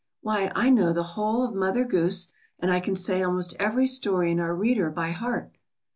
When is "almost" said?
3.21-3.55